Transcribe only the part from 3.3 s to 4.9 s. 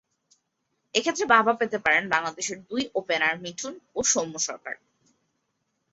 মিঠুন ও সৌম্য সরকার।